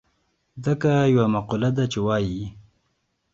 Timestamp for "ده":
1.77-1.85